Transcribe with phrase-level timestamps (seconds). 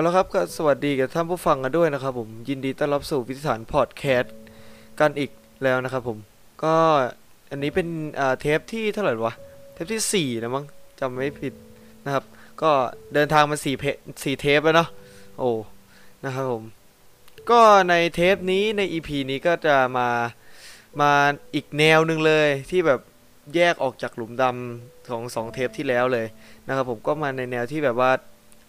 [0.00, 4.34] เอาละครับก็สวัสดีกับท่านผู้ฟังกันด้วยนะครับผมยินดีต้อนรับสู่วิทยสารพอดแคสต์
[5.00, 5.30] กันอีก
[5.64, 6.18] แล้วนะครับผม
[6.62, 6.74] ก็
[7.50, 7.88] อันนี้เป็น
[8.40, 9.34] เทปที่เท่าไหร่วะ
[9.72, 10.64] เทปที่สี่นะมั้ง
[11.00, 11.54] จำไม่ผิด
[12.04, 12.24] นะครับ
[12.62, 12.70] ก็
[13.14, 13.84] เดินทางมาสี่เพ
[14.22, 14.88] สี่เทปแล้วเนาะ
[15.38, 15.50] โอ้
[16.24, 16.62] นะครับผม
[17.50, 20.08] ก็ในเทปนี้ใน EP นี้ก็จะมา
[21.00, 21.12] มา
[21.54, 23.00] อีกแนวหนึ่งเลยที่แบบ
[23.54, 26.26] แยกออกจากหลุมดำของสองเทปที่แล้วเลย
[26.66, 28.12] นะครับผมก็มาในแนวที่แบบว่า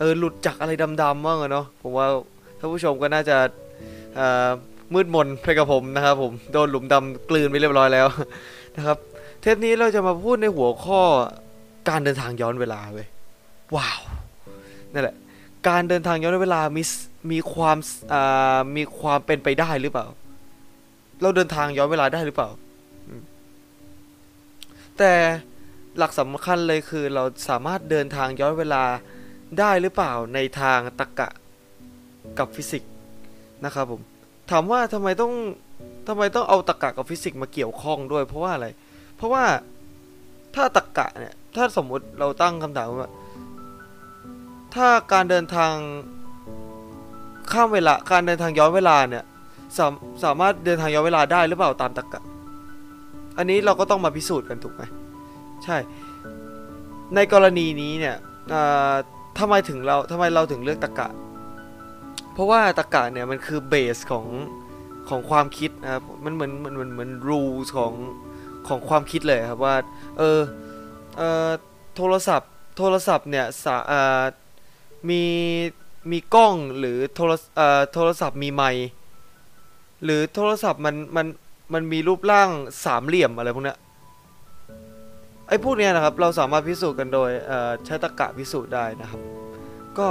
[0.02, 2.08] เออหลุดจากอะไรดำๆบ้างอะเนาะผมว่า
[2.60, 3.38] ท่านผู้ชมก็น่าจะ
[4.94, 8.08] มืดมนไปกับผมนะครับผมโดนหลุมดำกลืนไปเรียบร้อยแล้ว
[8.76, 8.98] นะครับ
[9.42, 11.02] เทปนี้เราจะมาพูดในหัวข้อ
[11.90, 13.08] การเดินทางย้อนเวลาเว้ย
[13.76, 14.00] ว้าว
[14.94, 15.16] นั่นแหละ
[15.68, 16.84] การเดินทางย้อนเวลามี
[17.32, 17.78] มีความ
[18.76, 20.06] มีความเป็นไปได้หรือเปล่า
[21.22, 22.50] เราเดินทางย้อนเวลาได้หรือเปล่า
[24.98, 25.14] แต่
[25.98, 28.84] หลักสำคัญเลยคือเราสามารถเดินทางย้อนเวลา
[29.60, 31.30] ได้หรือเปล่าในทางตรรกะ
[32.40, 32.92] กับฟิสิกส์
[33.66, 34.02] นะครับผม
[34.52, 35.34] ถามว่าทำไมต้อง
[36.08, 38.68] ทำไมต้องเอาตรรกะกับฟิสิกส์มาเกี่ยวข้องด้วย เพราะว่าอะไร
[39.18, 39.44] เพราะว่า
[40.56, 43.12] ถ้าตรรกะเนี่ยถ้าสมมุติเราตั้งคำถามว่า
[44.76, 45.74] ถ้าการเดินทาง
[47.52, 49.24] ข้ามเวลาการเดินทางย้อนเวลาเนี่ย
[49.78, 49.92] สาม
[50.24, 52.22] สามารถเดินทางย้อนเวลาได้หรือเปล่าตามตรรกะ
[53.38, 54.84] อันนี้เราก็ต้องมาพิสูจน์กันถูกไหม
[55.64, 55.78] ใช่
[57.16, 58.16] ในกรณีนี้เนี่ย
[58.54, 58.94] อ่า
[59.40, 61.10] ทำไมถึงเราทำไมเราถึงเลือกตะกะ
[62.34, 64.26] เพราะว่าตะกะเนี่ยมันคือเบสของ
[65.10, 67.94] ของความคิดนะครับ มันเหมือนมันเหมือนเหมือน rules ของ
[68.68, 69.76] ของความคิดเลยครับว่า
[70.18, 70.40] เออ
[71.18, 71.50] เออ
[71.96, 74.24] โทรศัพท์ โทรศัพท์เนี่ยสาอ่า
[75.10, 75.24] มี
[76.12, 78.88] มีกล้องหรือโทรเอ่อโทรศัพท์มีไมค์
[80.04, 81.28] หรือโทรศัพท์มันมัน
[81.74, 82.50] มันมีรูปร่าง
[82.86, 83.80] สามเหลี่ยมอะไรพวกเนี้ย
[85.52, 87.30] ไอ้พวกเนี้ยนะครับเราสามารถพิสูจน์กันโดย
[87.86, 89.22] ใช้ตรรกะพิสูจน์ได้นะครับ
[89.98, 90.08] ก็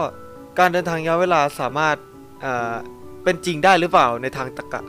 [0.59, 1.97] การเดินทางย้อนเวลาสามารถ
[3.25, 4.81] เป็นจริงได้หรือเปล่าในทางตรรกะ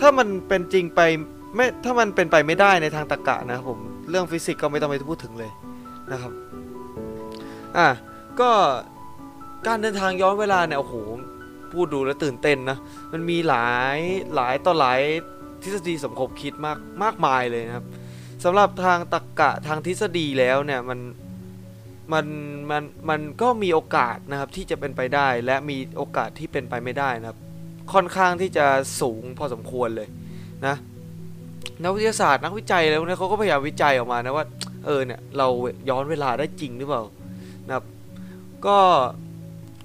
[0.00, 1.00] ถ้ามันเป็นจริงไป
[1.56, 3.78] ไม่ถ้ามันเป็นไปไม่ได้ในทางตรรกะนะครับผม
[4.10, 5.50] เรื่องฟิสิกส์ก็ไม่ต้องไปพูดถึงเลย
[6.12, 6.32] นะครับ
[7.76, 7.88] อะ
[8.40, 8.50] ก็
[9.66, 10.94] การเดินทางย้อนเวลาเนี่ยโอ้โห
[11.72, 12.78] พูดดูแล้วตื่นเต้นนะ
[13.12, 13.98] มันมีหลาย
[14.34, 15.00] หลายต่อหลาย
[15.62, 17.86] ทฤษฎีสมคบคิดมากมากมายเลยนะครับ
[18.44, 20.98] สำหรับทางตรรกะทางทฤษฎีแล้วเนี่ยมัน
[22.12, 22.26] มัน
[22.70, 27.38] มันมันก็มีโอกาสนะครับที่จะเป็นไปได้และมีโอกาสที่เป็นไปไม่ได้นะครับ
[27.92, 28.66] ค่อนข้างที่จะ
[29.00, 30.08] สูงพอสมควรเลย
[30.66, 30.76] นะ
[31.82, 34.46] นักวิทยาศาสตร์นักวิจัยแล้วเนี่ยเขาก็พยายามวิจัยออกมานะว่า
[34.84, 35.48] เออเนี่ยเรา
[35.88, 37.02] ย้อนเวลาได้จริงหรือเปล่า
[37.66, 37.84] นะครับ
[38.66, 38.78] ก็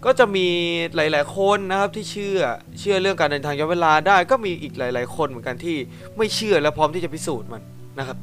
[0.06, 0.48] ก็จะมี
[0.96, 2.40] หลาย ๆ คนนะครับที่เชื่อ
[2.80, 5.78] เชื่อเรื่องการเดินทางย้อนเวลาได้ ก็มีอีกหลาย ๆ คนเหมือนกันที่
[6.18, 7.62] ไม่เชื่อและพร้อมที่จะพิสูจน์มัน
[8.00, 8.18] นะครับ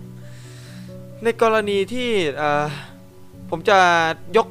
[1.24, 2.10] ในกรณีที่
[3.50, 3.78] ผมจะ
[4.36, 4.48] ยก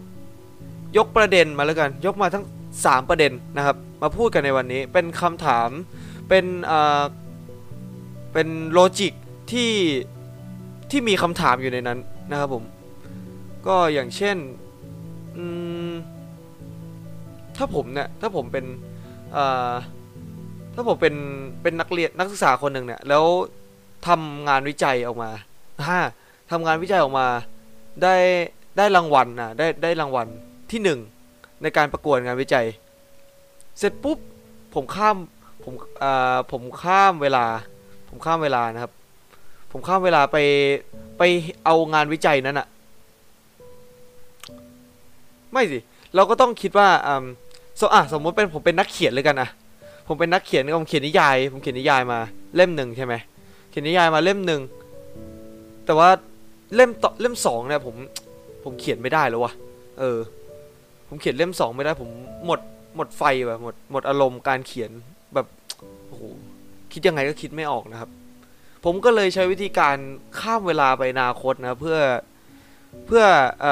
[0.97, 2.45] ยกประเด็นมาแล้วกัน ยกมาทั้ง
[2.77, 5.69] 3 ประเด็นนะครับ มาพูดกันในวันนี้เป็นคำถาม
[6.29, 6.45] เป็น
[8.33, 9.13] เป็นโลจิก
[9.51, 9.71] ที่
[10.91, 11.99] ที่มีคำถามอยู่ในนั้น
[12.31, 12.63] นะครับผม
[13.67, 14.37] ก็อย่างเช่น
[17.57, 18.65] ถ้าผมเนี่ยถ้าผมเป็น
[20.73, 21.15] ถ้าผมเป็น
[21.61, 23.23] เป็นนักเรียนนักศึกษาคนหนึ่งเนี่ยแล้ว
[24.07, 25.31] ทำงานวิจัยออกมา
[25.87, 25.99] ฮ่า
[26.53, 27.27] ทำงานวิจัยออกมา
[28.03, 28.15] ได้
[28.77, 30.27] ได้รางวัลนะได้ได้รางวัล
[30.71, 30.99] ที่หนึ่ง
[31.61, 32.65] ในการประกวดงานวิจัย
[33.77, 34.17] เสร็จปุ๊บ
[34.73, 35.15] ผมข้าม
[35.63, 37.45] ผมอ่าผมข้ามเวลา
[38.09, 38.91] ผมข้ามเวลานะครับ
[39.71, 40.37] ผมข้ามเวลาไป
[41.17, 41.23] ไป
[41.65, 42.67] เอางานวิจัยนั้นอะ
[45.51, 45.79] ไม่สิ
[46.15, 47.25] เราก็ต้องคิดว่าอ่า
[47.79, 49.49] สอะสมมติเป็นผมเป็นนักเขียนเลยกันอะ
[50.07, 52.19] ผมเป็นนักเขียนผมเขียนนิยาย ผมเขียนนิยายมา
[52.55, 53.13] เล่มหนึ่งใช่ไหม
[53.69, 54.61] เขียนนิยายมาเล่มหนึ่ง
[55.85, 56.09] แต่ว่า
[56.75, 57.95] เล่มต่อเล่มสองเนี่ยผม
[58.63, 59.53] ผมเขียนไม่ได้แล้ววะ
[59.99, 60.19] เออ
[61.07, 62.09] ผมเขียนเล่มสองไม่ได้ ผม
[62.45, 62.59] หมด
[62.95, 64.91] หมดไฟแบบหมดหมดอารมณ์การเขียน
[65.33, 65.47] แบบ
[66.07, 66.21] โอ้โห
[66.91, 68.09] คิดยังไงก็คิดไม่ออกนะครับ
[68.85, 69.97] ผมก็เลยใช้วิธีการ
[70.39, 71.97] ข้ามเวลาไปนาคตนะเพื่อ
[73.05, 73.23] เพื่อ
[73.63, 73.65] อ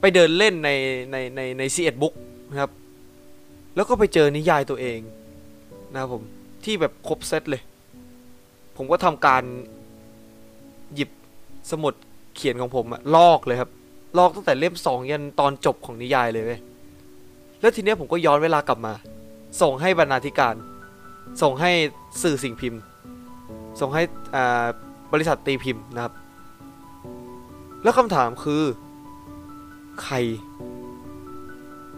[0.00, 0.70] ไปเดินเล่นใน
[1.12, 2.14] ในในในซีเอ็ดบุ๊ก
[2.50, 2.70] นะครับ
[3.74, 5.00] แล้วก็ไปเจอนิยายตัวเอง
[5.92, 6.22] นะครับผม
[6.64, 7.62] ที่แบบครบเซตเลย
[8.76, 9.42] ผมก็ทำการ
[10.94, 11.10] หยิบ
[11.70, 11.94] สมุด
[12.40, 13.70] ขียนของผมอะลอกเลยครับ
[14.18, 16.60] ลอกตั้งแต่เล่มสองยันตอนจบของนิยายเลยเว้ย
[17.60, 18.94] แล้วทีเนี้ยผมก็ย้อนเวลากลับมา
[19.62, 20.54] ส่งให้บรรณาธิการ
[21.42, 21.70] ส่งให้
[22.22, 22.80] สื่อสิ่งพิมพ์
[23.80, 24.02] ส่งให้
[24.34, 24.64] อ่า
[25.12, 26.12] บริษัทตีพิมพ์นะครับ
[27.82, 28.62] แล้วคำถามคือ
[30.02, 30.16] ใคร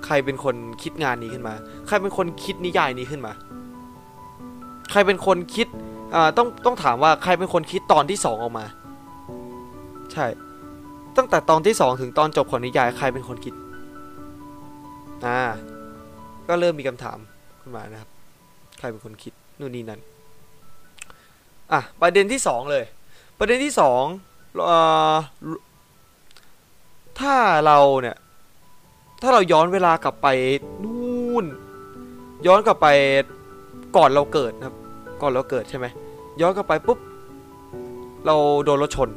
[0.04, 1.54] ใครเป็นคนคิดงานนี้ขึ้นมา
[1.86, 3.32] ใครเป็นคนคิดนิยายนี้ขึ้นมา
[4.90, 5.66] ใครเป็นคนคิด
[6.14, 8.66] อ่าต้องต้องถามว่าใครเป็นคนคิดตอนที่สองออกมา
[10.12, 10.26] ใช่
[11.16, 13.54] ตั้งแต่ตอนที่สองถึงตอนจบของนิยายใครเป็นคนคิด
[15.24, 15.40] อ่า
[16.48, 17.18] ก็เริ่มมีคำถาม
[17.60, 18.10] ขึ้นมานะครับ
[18.78, 20.00] ใครเป็นคนคิดนู่นนี่นั่น
[21.72, 22.84] อะ ประเด็นที่สองเลย
[23.38, 24.04] ประเด็นที่สอง
[27.20, 28.16] ถ้าเราเนี่ย
[29.22, 30.26] ถ้าเราย้อนเวลากลับไป
[30.82, 31.44] นู่น
[32.46, 32.86] ย้อนกลับไป
[33.96, 34.76] ก่อนเราเกิดนะครับ
[35.22, 35.86] ก่อนเราเกิดใช่ไหม
[36.40, 36.98] ย้อนกลับไปปุ๊บ
[38.26, 39.08] เราโดนรถชน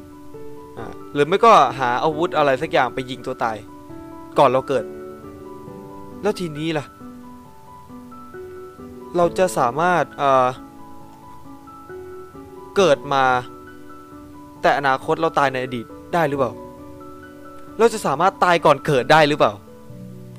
[1.13, 3.57] หรือไม่ก็หาอาวุธอะไรสักอย่างไปยิงตัวตาย
[4.39, 4.86] ก่อนเราเกิด
[6.22, 6.86] แล้วทีนี้ล่ะ
[9.18, 13.24] เราจะสามารถเเกิดมา
[14.62, 16.51] แต่อนาคตเราตายในอดีตได้หรือเปล่า
[17.77, 19.54] เราจะสามารถตายก่อนเกิดได้หรือเปล่า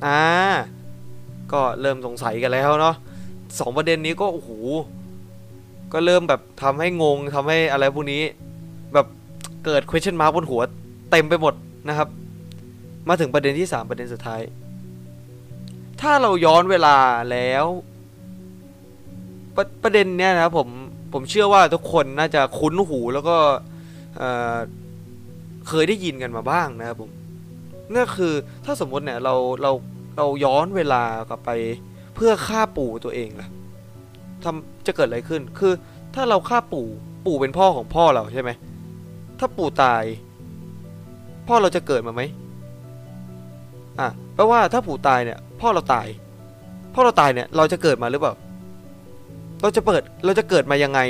[0.07, 0.23] อ่า
[1.53, 2.97] ก็เริ่มสงสัยกันแล้วเนาะ
[3.59, 4.51] สองประเด็นนี้ก็โอ้โห
[5.93, 8.23] ก็เริ่มแบบทำให้งงทำให้อะไรพวกนี้
[9.67, 10.63] เกิด question mark บนหัว
[11.11, 11.55] เต็มไปหมด
[11.89, 12.09] นะครับ
[13.09, 14.41] มาถึงประเด็นที่ 3 ประเด็นสุดท้าย
[16.01, 16.97] ถ้าเราย้อนเวลา
[17.31, 17.65] แล้ว
[19.57, 20.69] ประประเด็นเนี้ยนะครับผม
[21.13, 23.37] ผมเชื่อว่าทุกคนน่าจะคุ้นหูแล้วก็
[24.19, 27.11] เเคยได้ยินกันมาบ้างนะครับผม
[27.95, 28.33] นั่นคือ
[28.65, 29.73] ถ้าสมมติเนี่ยเราเรา
[30.17, 31.51] เราย้อนเวลากลับไป
[32.15, 33.49] เพื่อฆ่าปู่ตัวเองล่ะ
[34.45, 35.73] ทำจะเกิดอะไรขึ้น คือ
[36.15, 36.87] ถ้าเราฆ่าปู่
[37.27, 38.51] ปู่เป็นพ่อของพ่อเราใช่ไหม
[39.39, 40.03] ถ้าปู่ตาย
[41.47, 42.23] พ่อเราจะเกิดมาไหม
[44.01, 46.07] อะแปลว่าถ้าปู่ตายเนี่ย พ่อเราตาย
[46.95, 48.35] พ่อเราตายเนี่ย เราจะเกิดมาหรือเปล่า
[49.63, 51.01] เราจะเปิดเราจะเกิดมายังไง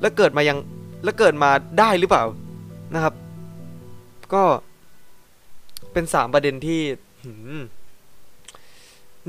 [0.00, 0.58] แล้วเกิดมายัง
[1.04, 2.24] แล้วเกิดมาได้หรือเปล่า
[2.94, 3.14] นะครับ
[4.34, 4.42] ก็
[5.92, 6.80] เป็นสามประเด็นที่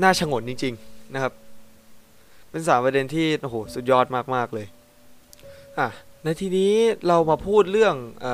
[0.02, 1.32] น่าชงนจริง ๆ นะครับ
[2.50, 4.66] เป็นสามประเด็นที่โอ้โหสุดยอดมากๆเลย
[5.78, 5.88] อะ
[6.24, 6.72] ในทีนี้
[7.08, 8.26] เรามาพูดเรื่องอ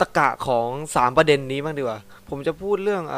[0.00, 3.16] ตะกะของสามประเด็นนี้บ้างดีกว่า ผมจะพูดเรื่องอ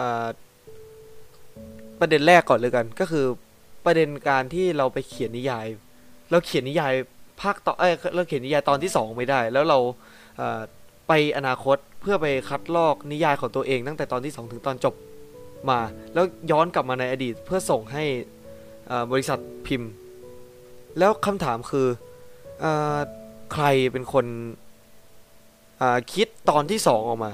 [2.01, 3.27] ประเด็นแรกก่อนเลยกัน ก็คือ
[3.85, 5.67] ประเด็นการที่เราไปเขียนนิยาย
[6.31, 6.93] เราเขียนนิยาย
[7.41, 9.79] ภาคต่อเอ้เราเขียนนิยายตอนที่สองไม่ได้ แล้วเรา
[11.09, 14.95] ไปอนาคตเพื่อไปคัดลอกนิยายของตัวเอง ตั้งแต่ตอนที่สองถึงตอนจบ
[15.71, 15.81] มา
[16.15, 18.05] แล้วย้อนกลับมาในอดีตเพื่อส่งให้
[19.13, 19.91] บริษัทพิมพ์
[20.99, 21.87] แล้วคำถามคือ
[22.65, 22.67] อ
[23.53, 24.27] ใครเป็นคน
[26.15, 27.33] คิดตอนที่สองออกมา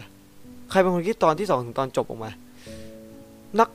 [0.70, 2.30] ใครเป็นคนคิดตอนที่สองถึงตอนจบออกมา
[3.58, 3.68] นัก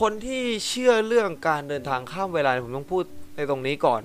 [0.00, 3.04] คนที่เชื่อเรื่องการเดินทางข้ามเวลาผมต้องพูด
[3.36, 4.02] ในตรงนี้ก่อน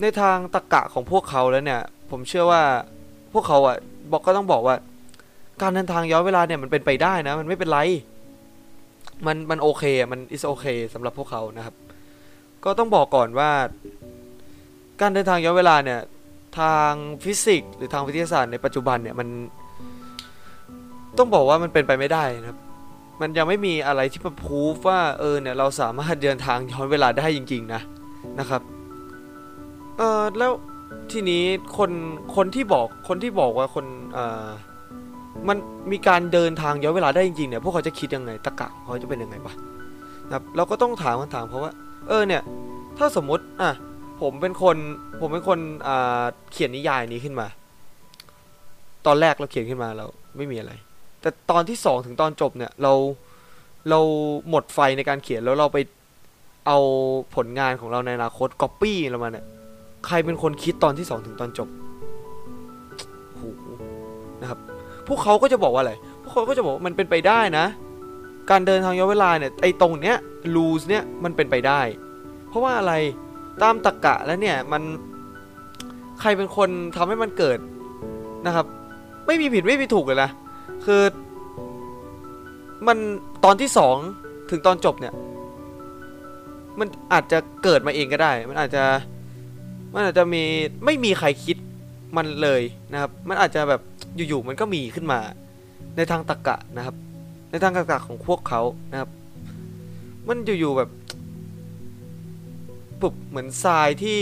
[0.00, 2.62] ในทางตรกกะของพวกเขาแล้วเนี่ย ผมเชื่อว่า
[3.32, 3.76] พวกเขาอะ
[4.12, 4.76] บอกก็ต้องบอกว่า
[5.62, 7.78] การเดินทางย้อนเวลาเนี่ยมันเป็นไปได้นะ มันไม่เป็นไร
[9.26, 11.74] มันมันโอเคมัน is โอเคสำหรับพวกเขานะครับ
[12.64, 13.50] ก็ต้องบอกก่อนว่า
[15.00, 16.00] การเดินทางย้อนเวลาเนี่ย
[16.58, 16.92] ทาง
[17.24, 19.28] ฟิสิกส์หรือทางวิทยาศาสตร์ในปัจจุบันเนี่ยมัน
[21.18, 22.58] ต้องบอกว่ามันเป็นไปไม่ได้นะครับ
[23.20, 27.80] มันยังไม่มีอะไรที่มาพูฟว่าเออเนี่ยเราสามารถเดินทางย้อนเวลาได้จริง ๆ นะ
[28.38, 28.62] นะครับ
[29.98, 30.52] เออแล้ว
[31.12, 31.44] ทีนี้
[31.76, 31.90] คน
[32.36, 34.48] คนที่บอกคนที่บอกว่าคนเออ
[35.48, 35.56] มัน
[35.92, 39.54] มีการเดินทางย้อนเวลาได้จริงๆเนี่ยพวกเขาจะคิดยังไงตะกะของเขาจะเป็นยังไงวะ
[40.26, 41.72] นะครับเราก็ต้องถามคำถามเพราะว่า
[42.08, 42.42] เออเนี่ย
[42.98, 43.70] ถ้าสมมติอะ
[44.20, 44.76] ผมเป็นคน
[45.20, 47.46] ผมเป็นคนอ่าเขียนนิยายนี้ขึ้นมา
[49.06, 50.06] ตอนแรกเราเขียนขึ้นมาเรา
[50.36, 50.72] ไม่มีอะไร
[51.20, 52.92] แต่ตอนที่สองถึงตอนจบเนี่ย เรา
[53.90, 54.00] เรา
[54.48, 55.78] หมดไฟในการเขียนแล้วเราไป
[56.66, 56.78] เอา
[57.34, 59.46] ผลงานของเราในอนาคตก๊อปปี้เรามาเนี่ย
[60.06, 61.68] ใครเป็นคนคิดตอนที่สองถึงตอนจบ
[63.34, 63.42] โห
[64.40, 64.58] นะครับ
[65.08, 65.92] พวกเขาก็จะบอกว่าอะไร
[66.22, 67.66] พวกเขาก็จะบอกมันเป็นไปได้นะ
[68.50, 70.16] การเดินทางย้อนเวลาเนี่ยไอ้ตรงเนี้ย
[70.54, 71.80] ลูสเนี่ยมันเป็นไปได้
[72.48, 72.94] เพราะว่าอะไร
[73.62, 74.82] ตามตรกกะแล้วเนี่ยมัน
[76.20, 77.58] ใครเป็นคนทำให้มันเกิด
[78.46, 78.66] นะครับ
[79.26, 80.30] ไม่มีผิดไม่มีถูกเลยนะ
[80.84, 81.02] คือ
[82.86, 82.98] มัน
[83.44, 83.96] ตอนที่สอง
[84.50, 85.14] ถึงตอนจบเนี่ย
[86.78, 88.84] มันอาจจะเกิดมาเองก็ได้ มันอาจจะ
[89.94, 90.42] มันอาจจะมี
[90.84, 91.56] ไม่มีใครคิด
[92.16, 93.80] มันเลยนะครับ มันอาจจะแบบ
[94.16, 95.20] อยู่ๆมันก็มีขึ้นมา
[95.96, 96.94] ในทางตรรกะนะครับ
[97.50, 98.60] ในทางตรรกะของพวกเขา
[98.92, 99.10] นะครับ
[100.28, 100.90] มันอยู่ๆแบบ
[103.00, 104.20] ปุบเหมือนทรายที่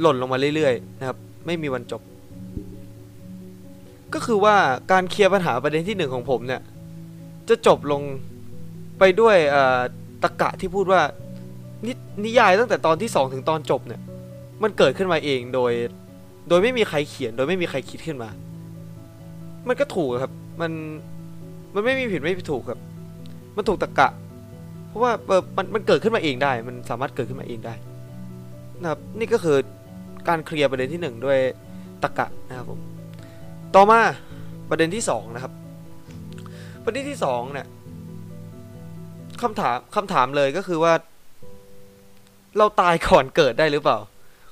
[0.00, 1.16] หล่นลงมาเรื่อยๆนะครับ
[1.46, 2.02] ไม่มีวันจบ
[4.14, 4.56] ก็คือว่า
[4.92, 6.62] การเคลียร์ปัญหาประเด็นที่หนึ่งของผมเนี่ย
[7.48, 8.02] จะจบลง
[8.98, 9.36] ไปด้วย
[10.22, 11.00] ตรรกะที่พูดว่า
[11.86, 11.92] นิ
[12.24, 14.00] นิยายตั้งแต่ตอนที่2ถึงตอนจบเนี่ย
[14.62, 15.72] มันเกิดขึ้นมาเองโดย
[16.48, 18.30] โดยไม่มีใครเขียน โดยไม่มีใครคิดขึ้นมา
[19.68, 20.72] มันก็ถูกครับ มัน
[21.74, 22.78] มันไม่มีผิดไม่มีถูกครับ
[23.56, 24.08] มันถูกตะกะ
[24.90, 27.74] เพราะว่าเออมันมันเกิดขึ้นมาเองได้ มันสามารถเกิดขึ้นมาเองได้
[28.80, 29.56] นะครับนี่ก็คือ
[30.28, 31.38] การเคลียร์ประเด็นที่หนึ่งด้วย
[32.02, 32.80] ตะกะนะครับผม
[33.74, 34.00] ต่อมา
[34.70, 35.52] ประเด็นที่สองนะครับ
[36.84, 37.66] ประเด็นที่สองเนี่ย
[39.42, 40.92] คำถามคำถามเลยก็คือว่า
[42.58, 43.98] เราตายก่อนเกิดได้หรือเปล่า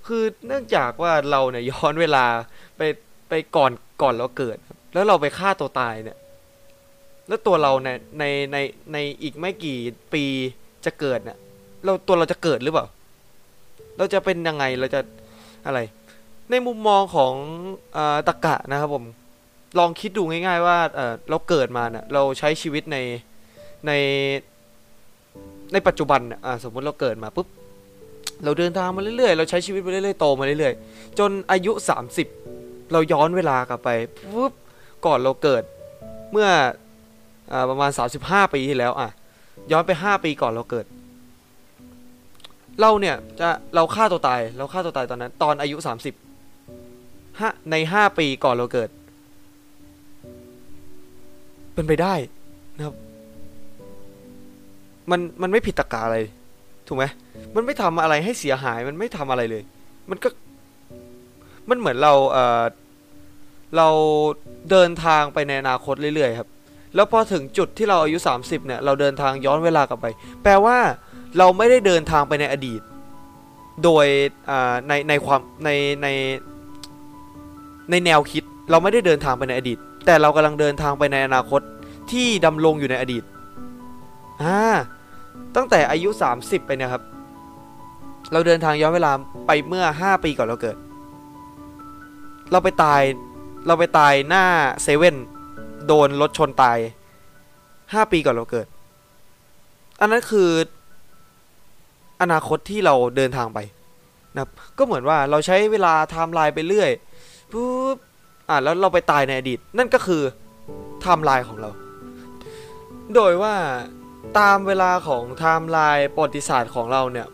[0.07, 2.25] คือเนื่องจากว่าเราเนี่ยย้อนเวลา
[2.76, 2.83] ไป
[3.28, 3.71] ไปก่อน
[4.02, 4.57] ก่อนเราเกิด
[4.92, 6.18] แล้วเราไปฆ่าตัวตายเนี่ย
[7.29, 8.57] แล้วตัวเราในในใน
[8.93, 9.79] ในอีกไม่กี่
[10.13, 10.25] ปี
[10.85, 11.39] จะเกิดเนี่ย
[11.85, 12.87] เราตัวเราจะเกิดหรือเปล่า
[13.99, 15.01] เราจะเป็นยังไงเราจะ
[15.67, 15.79] อะไร
[16.51, 17.33] ในมุมมองของ
[17.97, 19.05] อตะกะนะครับผม
[19.79, 22.99] ลองคิดดูง่าย ๆ ว่าเอ่อเราเกิดมาเนี่ยเราใช้ชีวิตใน
[23.87, 23.93] ใน
[25.73, 27.49] ในปัจจุบันอ่าสมมติเราเกิดมาปุ๊บ
[28.45, 31.73] เราเดินทางมาเรื่อยๆ เราใช้ชีวิตมาเรื่อยๆ โตมาเรื่อยๆ จนอายุ
[32.33, 33.89] 30 เราย้อนเวลากลับไป
[34.23, 34.53] ปุ๊บ
[35.07, 35.63] ก่อนเราเกิด
[36.33, 36.49] เมื่อ
[37.71, 37.90] ประมาณ
[38.23, 39.09] 35 ปีที่แล้วอะ
[39.73, 40.87] ย้อนไป 5 ปีก่อนเราเกิด
[42.81, 45.76] เราเนี่ยจะเราฆ่าตัวตายเราฆ่าตัวตายตอนนั้น ตอนอายุ
[46.59, 48.88] 30ห้าใน 5 ปีก่อนเราเกิด
[51.75, 52.14] เป็นไปได้
[52.76, 52.95] นะครับ
[55.11, 56.19] มันมันไม่ผิดตรรกะอะไร
[56.87, 57.05] ถูกไหม
[57.55, 59.62] มันไม่ทำอะไรให้เสียหายมันไม่ทำอะไรเลย
[60.11, 60.28] มันก็
[61.69, 62.62] มันเหมือนเราเออ
[63.76, 63.88] เรา
[64.71, 66.49] เดินทางไปในอนาคตเรื่อยๆครับ
[66.95, 70.07] แล้วพอถึงจุดที่เราอายุ 30เนี่ยเราเดินทางย้อนเวลากลับไป
[70.42, 70.78] แปลว่า
[71.38, 72.80] เราไม่ได้เดินทางไปในอดีต
[73.85, 74.07] โดย
[74.88, 75.71] ในในความใน
[76.02, 76.07] ใน
[77.90, 81.61] ในแนวคิดเราไม่ได้เดินทางไปในอดีต แต่เรากำลังเดินทางไปในอนาคต
[82.11, 83.23] ที่ดำรงอยู่ในอดีต
[84.42, 84.59] อ่า
[85.57, 87.02] ตั้งแต่อายุ 30 ไปเนี่ยครับ
[88.33, 89.12] เราเดินทางย้อนเวลา
[89.47, 90.76] ไปเมื่อ 5 ปีก่อนเราเกิด
[92.52, 93.02] เราไปตาย
[93.66, 94.45] เราไปตายหน้า
[94.83, 95.16] เซเว่น
[95.88, 96.78] โดนรถชนตาย
[97.45, 98.66] 5ปีก่อนเราเกิด
[100.00, 100.50] อันนั้นคือ
[102.23, 103.59] อนาคตที่เราเดินทางไป
[104.35, 106.90] นะครับก็เหมือนว่าเราใช้เวลาไทม์ไลน์ไปเรื่อย
[107.52, 107.97] ปุ๊บ
[108.49, 110.23] อะแล้วเราไปตายในอดีต นั่นก็คือ
[111.00, 111.71] ไทม์ไลน์ของเรา
[113.14, 113.54] โดยว่า
[114.38, 117.26] ตามเวลาของไทม์ไลน์ประวัติศาสตร์ของเราเนี่ย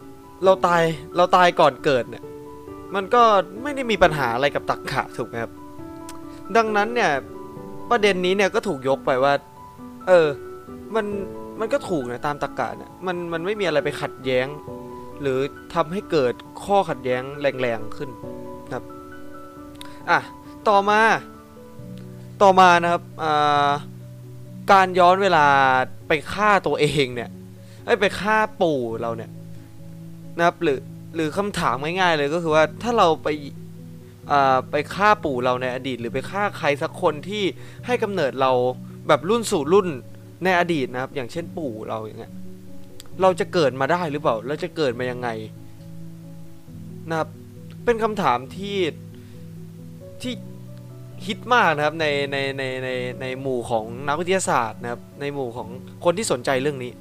[0.45, 0.83] เราตาย
[1.17, 2.25] เราตายก่อนเกิดเนี่ย
[2.95, 3.23] มันก็
[3.63, 5.53] ไม่ได้มีปัญหาอะไรกับตรรกะถูกไหมครับ
[6.57, 7.11] ดังนั้นเนี่ย
[7.91, 9.33] ประเด็นนี้เนี่ยก็ถูกยกไปว่า
[10.09, 10.29] เออ
[10.95, 11.07] มัน
[11.61, 14.47] มันก็ถูกนะตามตรรกะเนี่ยมันมันไม่มีอะไรไปขัดแย้ง
[15.21, 15.39] หรือ
[15.75, 18.11] ทำให้เกิดข้อขัดแย้งแรงๆขึ้น
[18.65, 18.85] นะครับ
[20.11, 20.21] อะ
[20.69, 21.01] ต่อมา
[22.43, 23.71] ต่อมานะครับอ่า
[24.73, 25.47] การย้อนเวลา
[26.09, 27.31] ไปฆ่าตัวเองเนี่ย
[28.01, 29.31] ไปฆ่าปู่เราเนี่ย
[30.39, 30.81] นะครับหรือ
[31.15, 33.29] หรือคำถามง่ายๆเลยก็คือว่าถ้าเราไป
[34.71, 37.45] ไปฆ่าปู่เราในอดีต หรือไปฆ่าใครสักคนที่
[37.87, 38.53] ให้กำเนิดเรา
[39.09, 39.89] แบบรุ่นสู่รุ่น
[40.45, 42.33] ในอดีตนะครับ อย่างเช่นปู่เราอย่างเงี้ย
[43.23, 45.29] เราจะเกิดมาได้หรือเปล่าเราจะเกิดมายังไง
[47.11, 47.29] นะครับ
[47.85, 48.79] เป็นคำถามที่
[50.23, 50.33] ที่
[51.27, 52.89] ฮิตมากนะครับในในในใน
[53.21, 55.69] ในหมู่ของนักวิทยาศาสตร์นะครับในหมู่ของ
[56.05, 56.93] คนที่สนใจเรื่องนี้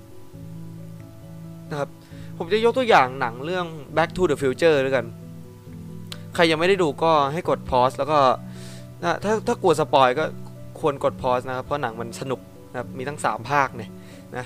[1.69, 1.89] นะครับ
[2.37, 3.65] ผมจะยกตัวอย่างหนังเรื่อง
[3.97, 5.05] Back to the Future ด้วยกัน
[6.35, 8.19] ใครยังไม่ได้ดูก็ให้กดพอสแล้วก็
[9.01, 10.25] นะถ้าถ้ากลัวสปอยก็
[10.79, 13.91] ควรกดพอสนะครับเพราะหนังมันสนุกนะครับมีทั้ง 3 ภาคเนี่ย
[14.37, 14.45] นะ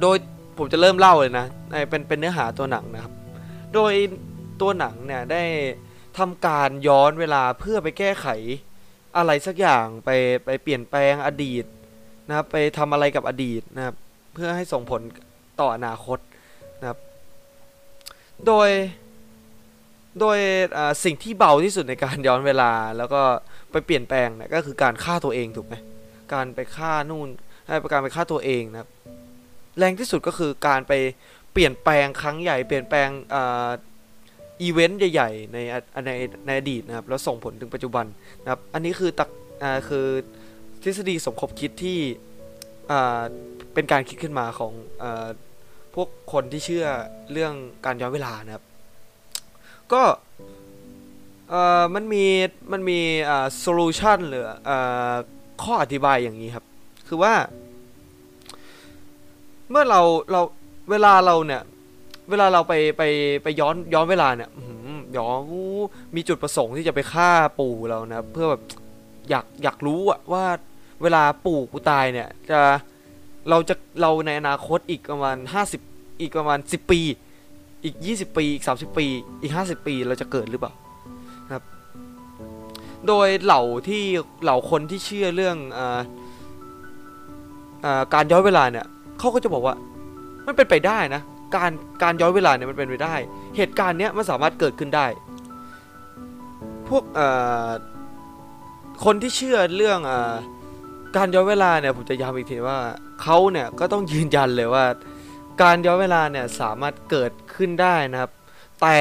[0.00, 0.16] โดย
[0.58, 3.12] ผมจะเริ่มเล่าเลยนะในเป็นเป็นเนื้อหาตัวหนังนะครับ
[3.74, 3.92] โดย
[4.60, 5.42] ตัวหนังเนี่ยได้
[6.18, 8.26] ทำการย้อนเวลาเพื่อไปแก้ไข
[9.16, 10.10] อะไรสักอย่างไป
[10.44, 11.64] ไปเปลี่ยนแปลงอดีต
[12.28, 13.94] นะครับไปทำอะไรกับอดีตนะครับ
[14.34, 15.00] เพื่อให้ส่งผล
[15.60, 16.18] ต่ออนาคต
[16.80, 16.98] นะครับ
[18.46, 18.68] โดย
[20.18, 20.38] โดย
[21.04, 23.22] สิ่งที่เบาที่สุดในการย้อนเวลาแล้วก็
[23.70, 25.74] ไปเปลี่ยนแปลงเนี่ยก็คือการฆ่าตัวเองถูกไหม
[26.34, 27.28] การไปฆ่านู่น
[27.66, 28.88] ให้การไปฆ่าตัวเองนะ
[29.78, 30.92] แรงที่สุดก็คือการไป
[31.52, 33.08] เปลี่ยนแปลงครั้งใหญ่เปลี่ยนแปลง
[34.62, 35.58] อีเวนต์ใหญ่ๆใน
[36.06, 36.10] ใน
[36.46, 38.06] ในอดีตนะครับแล้วส่งผลถึงปัจจุบัน
[38.42, 39.28] นะครับอันนี้คือตัก
[39.88, 40.06] คือ
[40.82, 41.98] ทฤษฎีสมคบคิดที่
[43.74, 45.04] เป็นการคิดขึ้นมาของอ
[45.94, 46.86] พวกคนที่เชื่อ
[47.32, 47.54] เรื่อง
[47.86, 48.64] การย้อนเวลานะครับ
[49.92, 50.04] ก็
[51.50, 52.24] เอ่อมันมี
[52.72, 55.12] มันมีอ่าโซลูชันหรืออ่า
[55.62, 56.64] ข้ออธิบายอย่างนี้ครับ
[57.08, 57.34] คือว่า
[59.70, 60.40] เมื่อเราเรา
[60.90, 61.62] เวลาเราเนี่ย
[62.30, 63.02] เวลาเราไปไป
[63.42, 65.40] ไปย้อนย้อนเวลาเนี่ยหือย้อน
[66.14, 68.62] มีจุดประสงค์ที่จะไปฆ่าปู่เรานะเพื่อแบบ
[69.30, 70.44] อยากอยากรู้อะว่า
[71.02, 72.60] เวลาปู่กูตายเนี่ย จะ
[73.50, 75.36] เราจะเราในอนาคตอีกประมาณ
[75.78, 77.00] 50อีกประมาณ10ปี
[77.84, 79.06] อีก 20 ปี อีก 30 ปี
[79.42, 80.72] อีก 50 ปีเราจะเกิดหรือเปล่า
[81.52, 81.62] ครับ
[83.06, 84.02] โดยเหล่าที่
[84.42, 86.00] เหล่าคนที่เชื่อเรื่องอา
[87.84, 88.86] อ่าการย้อนเวลาเนี่ย
[89.18, 89.74] เขาก็จะบอกว่า
[90.46, 91.22] มันเป็นไปได้นะ
[91.56, 91.70] การ
[92.02, 93.14] การย้อนเวลาเนี่ยมันเป็นไปได้
[93.56, 95.06] เหตุการณ์เนี้ยมันสามารถเกิดขึ้นได้
[96.88, 97.04] พวก
[99.04, 100.12] คนที่เชื่อเรื่องอ
[101.16, 102.78] การย้อนเวลาเนี่ยผมจะย้ำอีกทีว่า
[103.22, 104.84] เขาเนี่ยก็ต้องยืนยันเลยว่า
[105.62, 108.30] การย้อนเวลาเนี่ยสามารถเกิดขึ้นได้นะครับ
[108.82, 108.98] แต่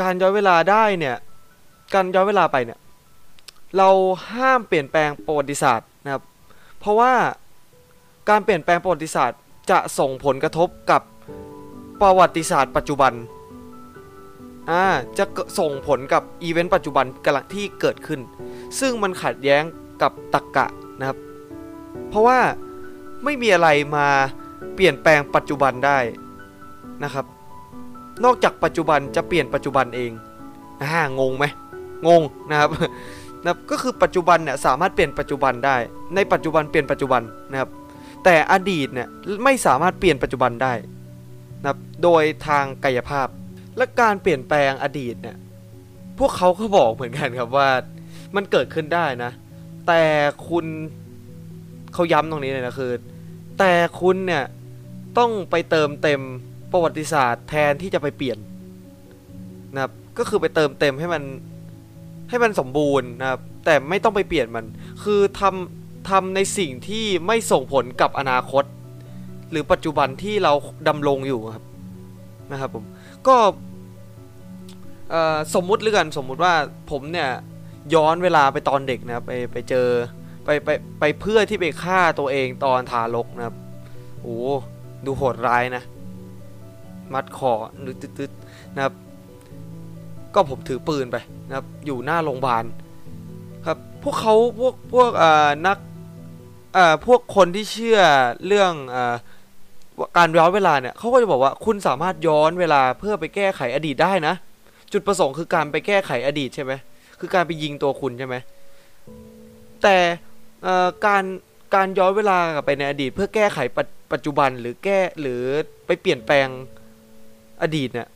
[0.00, 1.16] การย้อนเวลาได้เนี่ย
[1.94, 2.78] การย้อนเวลาไปเนี่ย
[3.76, 3.88] เรา
[4.32, 6.22] ห้ามเปลี่ยนแปลงประวัติศาสตร์นะครับ
[6.78, 7.12] เพราะว่า
[8.28, 11.02] การเปลี่ยนแปลงประวัติศาสตร์ จะส่งผลกระทบกับ
[12.00, 13.12] ประวัติศาสตร์ ปัจจุบัน
[14.70, 14.84] อ่า
[15.18, 15.24] จะ
[15.58, 18.20] ส่งผลกับอีเวนต์ปัจจุบันกำลังที่เกิดขึ้น
[18.80, 19.62] ซึ่งมันขัดแย้ง
[20.02, 20.66] กับตรรกกะ
[20.98, 21.18] นะครับ
[22.08, 22.38] เพราะว่า
[23.24, 24.08] ไม่มีอะไรมา
[24.74, 25.98] เปลี่ยนแปลงปัจจุบันได้
[27.04, 27.24] นะครับ
[28.24, 30.10] นอกจากปัจจุบันจะเปลี่ยนปัจจุบันเอง
[30.82, 31.44] อ่างงไหม
[32.06, 32.70] งงนะครับ
[33.44, 35.76] นะบก็คือปัจจุบันเนี่ยสามารถเปลี่ยนปัจจุบันได้
[36.14, 37.70] ในปัจจุบันเปลี่ยนปัจจุบันนะครับ
[38.24, 39.08] แต่อดีตเนี่ย
[39.44, 40.72] ไม่สามารถเปลี่ยนปัจจุบันได้
[41.60, 43.28] นะครับโดยทางกายภาพ
[43.76, 45.36] และการเปลี่ยนแปลงอดีตเนี่ย
[46.18, 47.68] พวกเขาก็บอกเหมือนกันครับว่า
[48.36, 49.30] มันเกิดขึ้นได้นะ
[49.86, 50.02] แต่
[50.48, 50.66] คุณ
[51.94, 52.92] เขาย้ำตรงนี้เลยนะคือ
[53.58, 54.44] แต่คุณเนี่ย
[55.18, 56.20] ต้องไปเติมเต็ม
[56.72, 58.38] ประวัติศาสตร์แทนที่จะไปเปลี่ยน
[59.74, 61.22] นะครับก็คือไปเติมเต็มให้มัน
[62.28, 64.64] ให้มันสมบูรณ์นะครับแต่ไม่ต้องไปเปลี่ยนมัน
[65.02, 68.64] คือทำทำในสิ่งที่ไม่ส่งผลกับอนาคต
[69.50, 70.52] หรือปัจจุบันที่เรา
[70.88, 71.64] ดำรงอยู่ครับ
[72.52, 72.84] นะครับผม
[73.26, 73.36] ก็
[75.54, 76.54] สมมุติเรื่องสมมุติว่า
[76.90, 77.30] ผมเนี่ย
[77.94, 79.86] ย้อนเวลาไปตอนเด็กนะครับไปไปเจอ
[80.48, 83.56] ไปไปไปเพื่อที่ไปฆ่าตัวเองตอนทารกนะครับ
[84.22, 84.38] โอ้
[85.04, 85.82] ดูโหดร้ายนะ
[87.12, 88.94] มัดคอหรือตึ๊ดๆนะครับ
[90.34, 91.16] ก็ผมถือปืนไป
[91.48, 92.64] นะครับ อยู่หน้าโรงพยาบาล
[93.66, 95.78] ครับ พวกเขาพวกพวกเอ่อนัก
[96.74, 98.00] เอ่อพวกคนที่เชื่อ
[98.46, 99.14] เรื่องเอ่อ
[100.16, 104.34] การย้อนเวลาเนี่ยเขาก็จะบอกว่าคุณสามารถย้อนเวลาเพื่อไปแก้ไขอดีตได้นะ
[104.92, 106.72] จุดประสงค์คือการไปแก้ไขอดีตใช่ไหม
[107.20, 108.36] คือการไปยิงตัวคุณใช่ไหม
[109.82, 109.96] แต่
[111.06, 111.24] การ
[111.74, 115.42] การย้อนเวลากลับไปในอดีต เพื่อแก้ไขปัจปัจจุบันหรือแก้หรือ
[115.86, 116.48] ไปเปลี่ยนแปลง
[117.62, 118.08] อดีตเนี่ย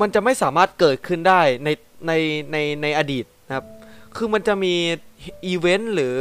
[0.00, 1.68] มันจะไม่สามารถเกิดขึ้นได้ใน
[2.06, 2.12] ใน
[2.52, 3.66] ในในอดีตนะครับ
[4.16, 4.74] คือมันจะมี
[5.46, 6.16] อีเวนต์หรือ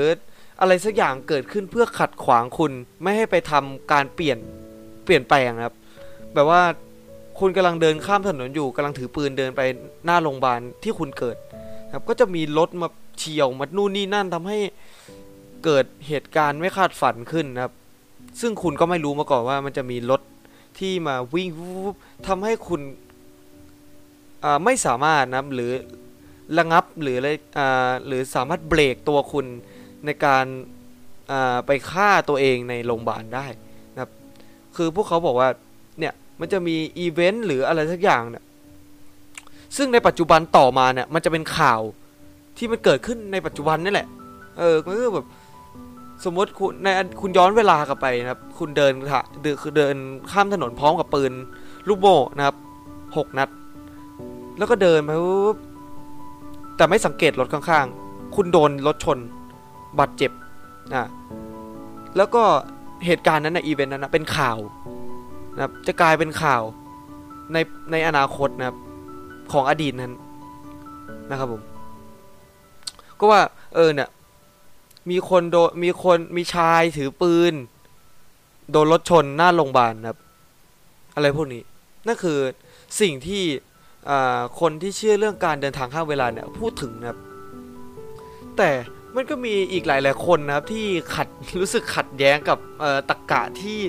[0.59, 2.71] อะไรสักอย่างเกิดขึ้นเพื่อขัดขวางคุณ
[3.03, 4.37] ไม่ให้ไปทำการเปลี่ยน
[5.05, 5.75] เปลี่ยนแปลงครับ
[6.33, 6.61] แบบว่า
[7.39, 9.61] คุณกำลังเดินข้ามถนนอยู่กำลังถือปืนเดินไป
[10.05, 11.37] หน้าโรงพยาบาลที่คุณเกิด
[11.93, 12.87] ครับ ก็จะมีรถมา
[13.19, 14.59] เฉียวมานู่นนี่นั่นทำให้
[15.65, 17.73] เกิดเหตุการณ์ไม่คาดฝันขึ้นนะครับ
[18.41, 20.21] ซึ่งคุณก็ไม่รู้มาก่อนว่ามันจะมีรถ
[20.79, 21.95] ที่มาวิ่งวูบ
[22.27, 22.81] ทำให้คุณ
[24.65, 25.71] ไม่สามารถนะหรือ
[26.57, 27.29] ระงับหรืออะไร
[28.07, 29.45] หรือสามารถเบรกตัวคุณ
[30.05, 30.45] ในการ
[31.65, 33.45] ไปฆ่าตัวเองในโรงพยาบาลได้
[33.93, 34.11] นะครับ
[34.75, 35.49] คือพวกเขาบอกว่า
[35.99, 38.43] เนี่ยมันจะมีอีเวนต์หรืออะไรสักอย่างเนี่ย
[39.77, 41.81] ซึ่งในปัจจุบันต่อมาเนี่ยมันจะเป็นข่าว
[42.59, 44.07] ที่มันเกิดขึ้นในปัจจุบันนี่แหละ
[44.59, 45.25] เออก็คือแบบ
[46.25, 46.87] สมมติคุณใน
[47.21, 49.95] คุณย้อนเวลากลับไปนะครับ คุณเดินค่ะเดินคือเดิน
[50.31, 51.31] ข้ามถนนพร้อมกับปืน
[51.87, 52.55] ลูกโม่นะครับ
[53.17, 53.49] หกนัด
[54.57, 55.57] แล้วก็เดินไปปุ๊บ
[56.77, 59.17] แต่ไม่สังเกตรถข้างๆ คุณโดนรถชน
[59.99, 60.31] บาดเจ็บ
[60.93, 61.07] อะ
[62.17, 62.43] แล้วก็
[63.05, 64.57] เหตุการณ์นั้นนะอีเวนต์นั้นนะเป็นข่าว
[65.55, 66.61] นะครับจะกลายเป็นข่าว
[67.53, 67.57] ใน
[67.91, 68.77] ในอนาคตนะครับ
[69.51, 70.13] ของอดีตนั้น
[71.29, 71.61] นะครับผม
[73.19, 73.41] ก็ว่า
[73.75, 74.09] เออเนี่ย
[75.09, 77.53] มีคนโดนมีคนมีชายถือปืน
[78.71, 80.19] โดนรถชนหน้าโรงพยาบาลนะครับ
[81.15, 81.61] อะไรพวกนี้
[82.07, 82.39] นั่นคือ
[83.01, 83.43] สิ่งที่
[84.59, 87.17] คนที่เชื่อเรื่องการเดินทางข้ามเวลาเนี่ยพูดถึงนะครับ
[88.57, 88.69] แต่
[89.15, 91.27] มันก็มีอีกหลาย ๆ คนนะครับที่ขัด
[91.59, 92.59] รู้สึกขัดแย้งกับ
[93.09, 93.79] ตรกกะที่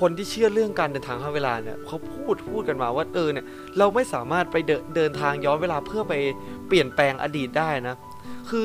[0.00, 3.46] คนที่เชื่อเรื่องการเดินทางข้ามเวลาเนี่ยเขาพูดพูดกันมาว่าเออเนี่ย
[3.78, 6.14] เราไม่สามารถไปเดเดินทางย้อนเวลาเพื่อไป
[6.68, 7.96] เปลี่ยนแปลงอดีตได้นะ
[8.48, 8.64] คือ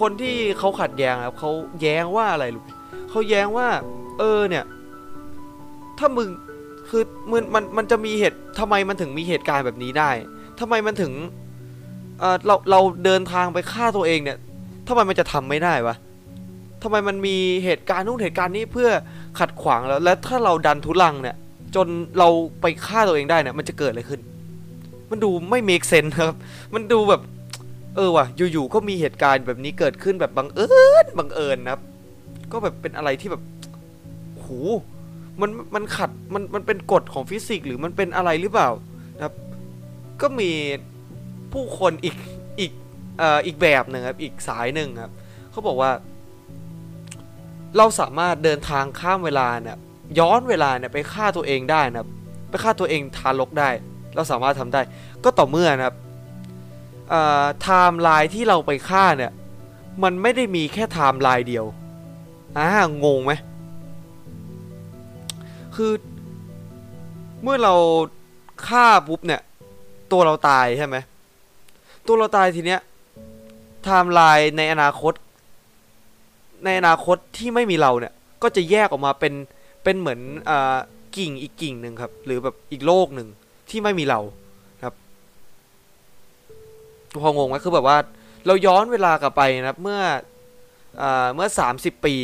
[0.00, 2.70] คนที่เขาขัดแย้งครับเขาแย้งว่าอะไรรู้ไหม
[3.10, 3.68] เขาแย้งว่า
[4.18, 4.64] เออเนี่ย
[5.98, 6.28] ถ้ามึง
[6.88, 10.10] คือมันมันมันจะมีเหตุทำไมมันถึงมีเหตุการณ์แบบนี้ได้
[10.60, 11.12] ทำไมมันถึง
[12.20, 14.38] เออเราเราเดินทางไปฆ่าตัวเองเนี่ย
[14.88, 15.96] ทำไมมันจะทำไม่ได้วะ
[16.82, 18.90] ทำไมมันมีเหตุการณ์นู่นเหตุการณ์นี้เพื่อ
[19.38, 21.36] ขัดขวางแล้ว และถ้าเราดันทุลังเนี่ย
[21.74, 21.86] จน
[22.18, 22.28] เรา
[22.60, 24.20] ไปฆ่าตัวเองได้เนี่ย มันจะเกิดอะไรขึ้น
[25.10, 26.36] มันดูไม่เมคเซนครับ
[26.74, 27.22] มันดูแบบ
[27.96, 30.68] เออว่ะอยู่ๆก็มีเหตุการณ์แบบนี้เกิดขึ้นแบบบังเอิ
[31.04, 31.82] ญบังเอิญนะครับ
[32.52, 33.42] ก็แบบเป็นอะไรที่แบบ
[34.36, 34.48] โห
[35.40, 38.68] มันมันขัดมันมันเป็นกฎของฟิสิกส์หรือมันเป็นอะไรหรือเปล่า
[39.16, 39.34] นะครับ
[40.20, 40.50] ก็มี
[41.52, 42.16] ผู้คนอีก
[42.60, 42.72] อีก
[43.18, 45.12] เอ่ออีกแบบหนึ่งครับอีกสายหนึ่งครับ
[45.50, 45.90] เขาบอกว่า
[47.76, 49.76] เราสามารถเดินทางข้ามเวลาเนี่ย
[50.18, 52.08] ย้อนเวลาเนี่ยไปฆ่าตัวเองได้นะครับ
[52.50, 53.70] ไปฆ่าตัวเองทารกได้
[54.14, 54.80] เราสามารถทำได้
[55.24, 55.96] ก็ต่อเมื่อนะครับ
[57.10, 59.32] ไทม์ไลน์ที่เราไปฆ่าเนี่ย
[60.02, 61.66] มันไม่ได้มีแค่ไทม์ไลน์เดียว
[62.58, 62.70] อ่า
[63.04, 63.32] งงไหม
[65.76, 65.92] คือ
[67.42, 67.74] เมื่อเรา
[68.68, 69.40] ฆ่าปุ๊บเนี่ย
[70.12, 70.96] ตัวเราตายใช่ไหม
[72.06, 72.80] ตัวเราตายทีเนี้ย
[73.84, 75.14] ไทม์ไลน์ในอนาคต
[76.64, 79.34] ในอนาคตที่ไม่มีเราเนี่ย ก็จะแยกออกมาเป็น
[79.84, 80.76] เป็นเหมือนอ่า
[81.16, 83.28] กิ่งอีกกิ่งหนึ่งครับ หรือแบบอีกโลกหนึ่ง
[83.70, 84.20] ที่ไม่มีเรา
[87.22, 87.96] พองงไหมคือแบบว่า
[88.46, 90.00] เราย้อนเวลากลับไปนะครับ เมื่อ
[91.00, 92.14] อ่าเมื่อสามสิบปี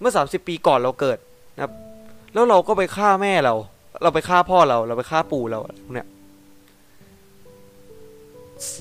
[0.00, 1.18] เมื่อสามสิบปีก่อนเราเกิด
[1.54, 1.72] นะครับ
[2.34, 3.54] แล้วเราก็ไปฆ่าแม่เรา
[4.02, 5.60] เราไปฆ่าพ่อเรา เราไปฆ่าปู่เรา
[5.94, 6.06] เนี่ย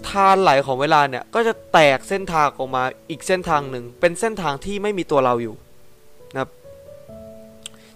[0.10, 5.55] ทานไหลของเวลาเนี่ย ก็จะแตกเส้นทางออกมาอีกเส้นทางหนึ่ง เป็นเส้นทางที่ไม่มีตัวเราอยู่
[6.34, 6.49] นะครับ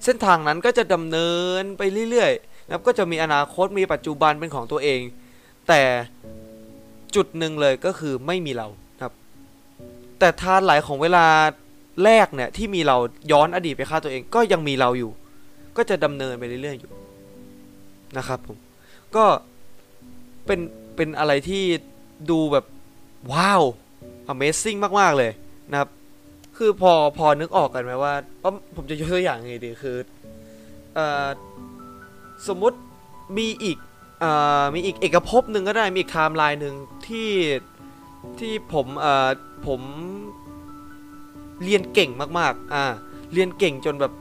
[0.03, 1.29] เส้นทางนั้นก็จะดำเนิ
[1.62, 5.01] นไปเรื่อยๆนะครับก็จะมีอนาคตมีปัจจุบันเป็นของตัวเอง
[5.67, 5.81] แต่
[7.15, 8.67] จุดหนึ่งเลยก็คือไม่มีเรา
[9.01, 9.13] ครับ
[10.19, 11.25] แต่ทานไหลของเวลา
[12.03, 12.97] แรกเนี่ยที่มีเรา
[13.31, 15.11] ย้อนอดีตไปฆ่าตัวเองก็ยังมีเราอยู่
[15.77, 16.91] ก็จะดำเนินไปเรื่อยๆอยู่
[18.17, 18.57] นะครับผม
[19.15, 19.25] ก็
[20.45, 20.59] เป็น
[20.95, 21.63] เป็นอะไรที่
[22.31, 22.65] ดูแบบ
[23.33, 23.63] ว้าว
[24.31, 25.31] Amazing มาก ๆ เลย
[25.71, 25.89] นะครับ
[26.57, 28.13] คือพอพอนึกออกกันไหมว่า
[28.75, 29.97] ผมจะยกตัวอย่างไงดีคือ
[30.97, 30.99] อ
[32.47, 32.77] สมมติ
[33.37, 33.77] มีอีก
[34.73, 36.75] มีอีกเอกภพหนึ่งก็ได้มีไทม์ไลน์หนึ่ง
[37.08, 37.32] ที่
[38.39, 39.29] ที่ผมเอ่อ
[39.67, 39.82] ผม
[41.63, 42.84] เรียนเก่งมากๆ อ่า
[43.34, 44.13] เรียนเก่งจนแบบ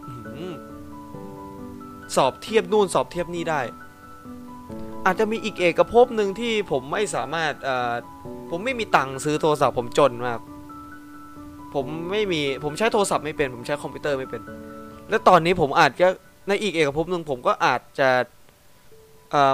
[2.17, 3.61] สอบเทียบนู่นสอบเทียบนี่ได้
[5.07, 7.93] อาจจะมีอีกเอกภพหนึ่งที่ผมไม่สามารถเอ่อ
[8.51, 10.41] ผมไม่มีตังค์ซื้อโทรศัพท์ผมจนมาก
[11.75, 14.43] ผมไม่มีผมใช้โทรศัพท์ไม่เป็น ผมใช้คอมพิวเตอร์ไม่เป็น
[15.09, 16.09] แล้วตอนนี้ผมอาจจะ
[16.49, 18.09] ในอีกเอกภพหนึ่งผมก็อาจจะ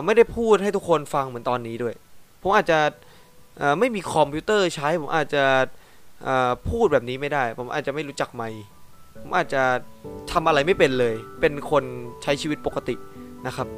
[0.04, 1.94] ไม่ได้พูดให้ทุกคนฟังเหมือนตอนนี้ด้วย
[2.42, 2.78] ผมอาจจะ
[3.78, 5.44] ไม่มีคอมพิวเตอร์ใช้ ผมอาจจะ
[6.70, 8.62] พูดแบบนี้ไม่ได้ ผมอาจจะไม่รู้จักไมค์
[9.20, 9.62] ผมอาจจะ
[10.32, 11.84] ทำอะไรไม่เป็นเลย เป็นคน
[12.22, 12.94] ใช้ชีวิตปกติ
[13.46, 13.68] นะครับ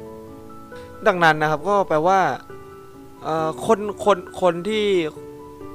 [1.07, 2.19] ดังนั้นนะครับก็แปลว่า
[3.65, 4.85] คนคนคนที่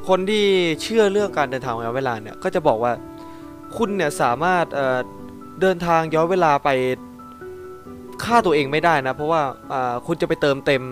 [0.08, 0.44] คนที่
[0.82, 2.92] เชื่อเรื่องการเดินทางระยะเวลาเนี่ยก็จะบอกว่า
[3.76, 4.66] คุณเนี่ยสามารถ
[5.60, 6.68] เดินทางย้อนเวลาไป
[8.24, 9.40] ฆ่าตัวเองไม่ได้นะ เพราะว่า
[10.06, 10.82] คุณจะไปเติมเต็ม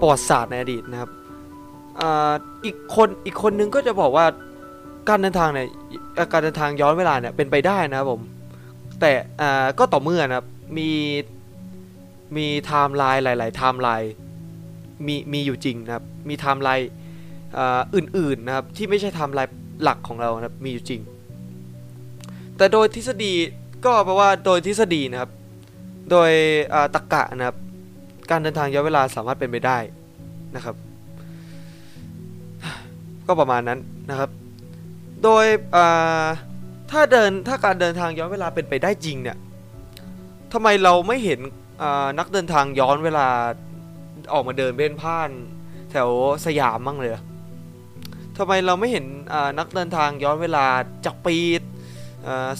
[0.00, 1.10] ประวัติศาสตร์ในอดีตนะครับ
[2.64, 4.26] อีกคนอีกคนนึงก็จะบอกว่า
[5.08, 5.68] การเดินทางเนี่ย
[6.32, 8.20] การเดินทางย้อนเวลาเนี่ยเป็นไปได้นะครับผม
[9.00, 9.12] แต่
[9.78, 10.46] ก็ต่อเมื่อนะครับ
[10.78, 10.90] มี
[12.36, 14.12] มีไทม์ไลน์หลายๆไทม์ไลน์
[15.06, 16.88] มีมีอยู่จริงนะครับ มีไทม์ไลน์
[17.96, 21.00] อื่นๆนะครับที่ไม่ใช่ไทม์ไลน์หลักของเรานะครับมีอยู่จริง
[22.56, 23.32] แต่โดยทฤษฎี
[23.84, 25.30] ก็แปลว่าโดยทฤษฎีนะครับ
[26.12, 26.30] โดย
[26.94, 27.56] ตรรกะนะครับ
[28.30, 29.78] การเดินทางย้อนเวลาสามารถเป็นไปได้
[30.56, 30.76] นะครับ
[33.26, 33.78] ก็ประมาณนั้น
[34.10, 34.30] นะครับ
[35.22, 35.44] โดย
[36.90, 39.38] ถ้าเดินถ้าการเดินทางย้อนเวลาเป็นไปได้จริงเนี่ย
[40.52, 41.40] ทำไมเราไม่เห็น
[42.18, 43.26] นักเดินทางย้อนเวลา
[44.32, 45.30] ออกมาเดินเบ้นพ่าน
[45.90, 46.08] แถว
[46.46, 47.18] สยามบ้างเลยอ
[48.38, 49.04] ทำไมเราไม่เห็น
[49.58, 50.66] นักเดินทางย้อนเวลา
[51.04, 51.36] จากปี
[52.26, 52.50] อ่า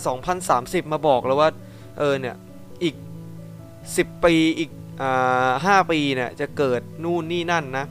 [0.00, 1.50] 2025 2030 มาบอกแล้วว่า
[2.00, 2.36] เออเนี่ย
[2.82, 2.94] อีก
[3.60, 4.70] 10 ปีอีก
[5.02, 7.86] อ่า5ปีเนี่ยจะเกิดนู่นนี่นั่นนะ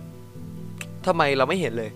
[1.05, 1.91] ทำไมเราไม่เห็นเลย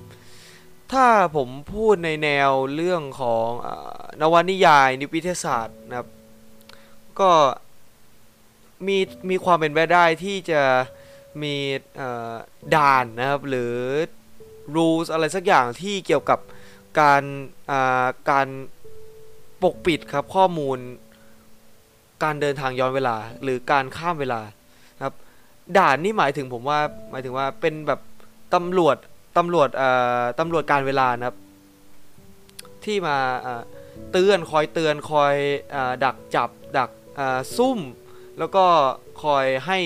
[0.92, 3.76] ถ้าผมพูดในแนวเรื่องของอา
[4.22, 6.08] นวนิยายนิวิทยาศาสตร์นะครับ
[7.20, 7.32] ก็
[8.88, 8.98] มี
[9.30, 10.62] มีความเป็นไปได้ที่จะ
[11.44, 11.56] มี
[12.00, 12.34] อ่อ
[12.76, 13.76] ด่านนะครับ หรือ
[14.76, 16.40] rules อะไรสักอย่างที่เกี่ยวกับ
[17.00, 17.24] การ
[17.72, 18.48] อ่าการ
[19.64, 20.78] ปกปิดครับข้อมูล
[22.24, 24.42] การเดินทางย้อนเวลา หรือการข้ามเวลา
[25.06, 25.16] ครับ
[25.78, 26.80] ด่านนี่หมายถึงผมว่า
[27.12, 28.00] หมายถึงว่าเป็นแบบ
[28.54, 28.98] ตำรวจ
[29.38, 31.38] ตำรวจเอ่อตำรวจการเวลานะครับ
[32.86, 33.18] ที่มา
[34.12, 35.36] เตือนคอยเตือนคอย
[35.76, 36.90] อดักจับดัก
[37.58, 37.80] ซุ่ม
[38.40, 38.66] แล้วก็
[39.24, 39.80] คอยให้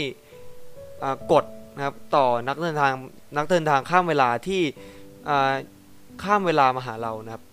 [1.32, 1.46] กฎ
[1.76, 2.92] นะครับต่อนักเดินทาง
[3.38, 4.62] นักเดินทางข้ามเวลาที่
[6.24, 7.44] ข้ามเวลามาหาเรานะครับ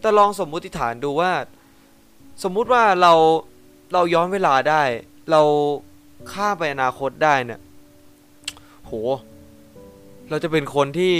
[0.00, 1.30] แต่ลองสมมุติฐานดูว่า
[2.42, 3.12] สมมุติว่าเรา
[3.92, 4.82] เราย้อนเวลาได้
[5.30, 5.42] เรา
[6.32, 7.60] ข้ามไปอนาคตได้เนี่ย
[8.84, 8.92] โห
[10.30, 11.14] เราจะเป็นคนที่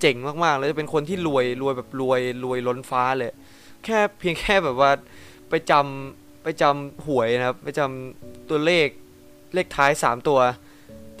[0.00, 3.32] เจ๋งมากๆแล้วจะเป็นคนที่รวยรวยแบบรวยรวยล้นฟ้าเลย
[3.84, 4.90] แค่เพียงแค่แบบว่า
[5.50, 8.88] ไปจำไปจำหวยนะครับ ไปจำตัวเลข
[9.54, 10.38] เลขท้าย 3 ตัว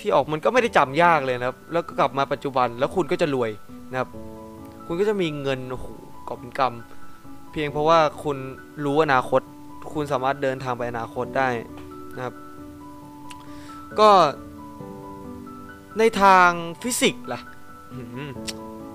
[0.00, 3.50] ที่ออกมันก็ไม่ได้จำยากเลยนะครับ แล้วก็กลับมาปัจจุบันแล้วคุณก็จะรวย
[3.90, 4.08] นะครับ
[4.86, 5.86] คุณก็จะมีเงินโอ้โห
[6.28, 6.93] กอบเป็นกำ
[7.56, 8.36] เพียงเพราะว่าคุณ
[8.84, 9.40] รู้อนาคต
[9.94, 11.48] คุณสามารถเดินทางไปอนาคตได้
[12.16, 12.34] นะครับ
[14.00, 14.10] ก็
[15.98, 16.48] ในทาง
[16.82, 17.40] ฟิสิกส์ล่ะ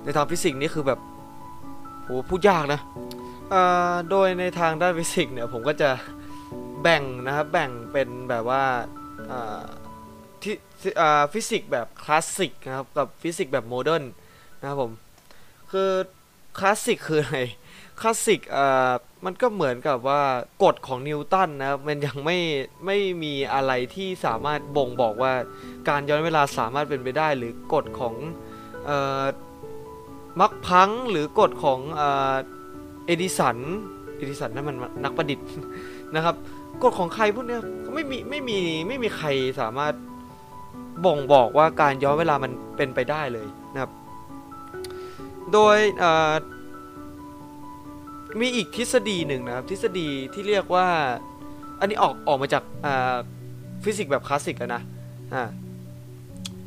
[0.04, 1.00] ในทางฟิสิกส์นี่คือแบบ
[2.04, 2.82] โหพูดยากนะ
[4.10, 5.90] โดยในทางด้านฟิสิกส์เนี่ยผมก็จะ
[6.82, 8.64] แบ่งนะครับแบ่งเป็นแบบว่า
[10.42, 10.56] ที่
[11.34, 14.04] ฟิสิกส์แบบคลาสสิกนะครับกับฟิสิกส์แบบโมเดิร์น
[14.60, 14.92] นะครับผม
[15.72, 15.90] คือ
[16.60, 17.40] คลาสสิกคืออะไร
[18.02, 18.92] คลาสสิกอ่า
[19.26, 20.22] มันก็เหมือนกับว่า
[20.64, 22.38] กฎของนิวตันนะมันยังไม่
[22.86, 25.34] ไม่มีอะไรที่สามารถบ่งบอกว่า
[25.90, 28.16] การย้อนเวลาสามารถเป็นไปได้ หรือกฎของ
[28.86, 29.24] เอ่อ
[30.40, 33.58] มักพังหรือกฎของเอดิสัน
[34.18, 35.48] เอดิสันนั่นมันนักประดิษฐ์
[36.16, 36.36] นะครับ
[36.84, 39.28] กฎของใครพวกเนี้ยก็ไม่มีไม่มีไม่มีใคร
[39.62, 39.94] สามารถ
[41.06, 43.92] บ่งบอกว่าการย้อนเวลามันเป็นไปได้เลยนะครับ
[45.54, 46.32] โดยเอ่อ
[48.40, 50.88] มีอีกทฤษฎีหนึ่งนะครับ ทฤษฎีที่เรียกว่า
[51.80, 52.64] อันนี้ออกออกมาจาก
[53.84, 54.82] ฟิสิกส์แบบคลาสสิกอะนะ
[55.34, 55.44] อ่า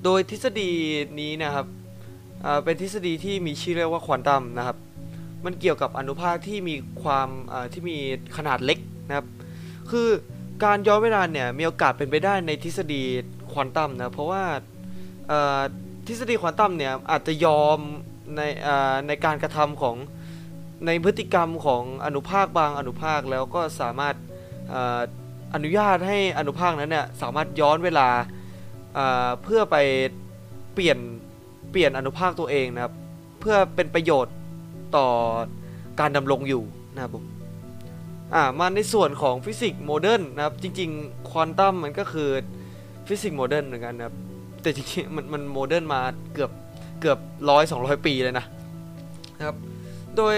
[0.05, 0.70] โดยทฤษฎี
[1.20, 1.66] นี้นะครับ
[2.64, 4.77] เป็นทฤษฎีที่มีชื่อเรียกว่าควอนตัมนะครับ
[5.44, 7.29] มันเกี่ยวกับอนุภาคที่มีความ
[7.72, 7.96] ที่มี
[8.37, 9.27] ขนาดเล็กนะครับ
[9.90, 10.09] คือ
[10.64, 13.03] การย้อนเวลาเนี่ยมีโอกาสเป็นไปได้ในทฤษฎี
[13.53, 14.44] ควอนตัมนะเพราะว่า
[16.07, 17.79] ทฤษฎีควอนตัมเนี่ยอาจจะยอม
[18.37, 18.40] ใน
[19.09, 19.96] ในการกระทำของ
[20.87, 24.14] ในพฤติกรรมของอนุภาคบางอนุภาคแล้วก็สามารถ
[24.74, 28.09] อนุญาตให้อนุภาคนั้นเนี่ยสามารถย้อนเวลา
[28.99, 29.77] อ่าเพื่อไป
[30.75, 30.99] เปลี่ยน
[31.71, 32.95] เปลี่ยนอนุภาคตัวเองนะครับ
[33.40, 34.35] เพื่อเป็นประโยชน์
[34.97, 35.09] ต่อ
[36.01, 36.62] การดำรงอยู่
[36.95, 37.25] นะครับผม
[38.35, 42.31] อ่ามาในส่วนของฟิสิกส์โมเดิร์นนะครับ จริงๆควอนตัมมันก็คือ
[43.09, 44.14] ฟิสิกส์โมเดิร์นเหมือนกันนะครับ
[44.62, 46.01] แต่จริงๆมันมันโมเดิร์นมา
[46.35, 46.51] เกือบ
[47.01, 47.18] เกือบ
[47.51, 48.45] ร้อยสองร้อยปีเลยนะ
[49.38, 49.57] นะครับ
[50.16, 50.35] โดย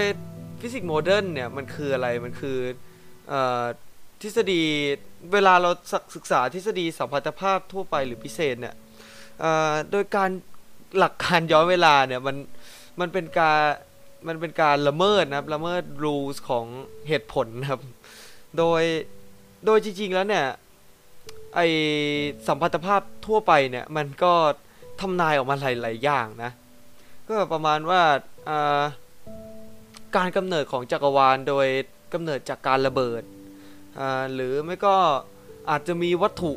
[0.65, 2.57] ฟิสิกส์โมเดิร์นเนี่ยมันคืออะไรมันคือ
[3.31, 4.63] ทฤษฎี
[5.33, 5.69] เวลาเรา
[6.15, 8.75] ศึกษาทฤษฎีสัมพัทธภาพทั่วไปหรือพิเศษเนี่ย
[9.91, 10.29] โดยการ
[10.97, 12.35] หลักการย้อนเวลาเนี่ยมัน
[12.99, 13.59] มันเป็นการ
[14.27, 16.65] มันเป็นการละเมิดนะครับละเมิด rules ของ
[17.07, 17.81] เหตุผลครับ
[18.57, 18.83] โดย
[19.65, 20.45] โดยจริง ๆ แล้วเนี่ย
[21.55, 21.59] ไอ
[22.47, 24.33] สัมพัทธภาพทั่วไปเนี่ยมันก็
[25.01, 26.51] ทำนายออกมาหลายๆอย่างนะ
[27.27, 28.01] ก็ประมาณว่า
[28.49, 28.81] อ่า
[30.17, 31.67] การกำเนิดของจักรวาลโดย
[32.13, 33.21] กำเนิดจากการระเบิด
[34.33, 34.95] หรือไม่ก็
[35.69, 36.53] อาจจะมีวัตถุ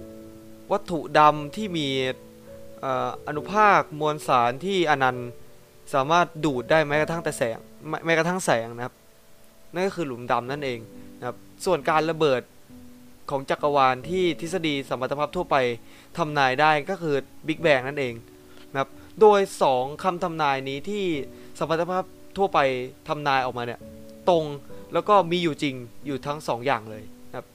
[0.72, 1.88] วัตถุดำที่มี
[2.84, 2.86] อ
[3.28, 5.28] อนุภาคมวลสารที่อนันต์
[5.94, 8.94] สามารถดูดได้แม้กระทั่งแต่แสงแม้แม้กระทั่งแสงนะครับ
[9.72, 10.78] นั่นก็คือหลุมดำนั่นเอง
[11.18, 12.42] นะครับส่วนการระเบิด
[13.30, 15.56] ของจักรวาลที่ทฤษฎีสมพัทธภาพทั่วไป
[16.18, 17.14] ทำนายได้ก็คือ
[17.46, 18.14] บิ๊กแบงนั่นเอง
[18.70, 18.90] นะครับ
[19.20, 19.40] โดย
[19.72, 21.04] 2คำทำนายนี้ที่
[21.58, 22.04] สมพัทธภาพ
[22.38, 22.58] ทั่วไป
[23.08, 23.80] ทำนายออกมาเนี่ย
[24.28, 24.44] ตรง
[24.92, 25.74] แล้วก็มีอยู่จริง
[26.06, 27.46] อยู่ทั้ง 2ออย่างเลยนะครับ